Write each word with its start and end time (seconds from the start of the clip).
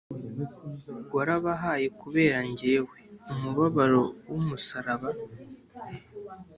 Warabahaye 1.15 1.87
kubera 2.01 2.37
jyewe, 2.57 2.97
Umubabaro 3.31 4.01
w'umusaraba 4.29 5.09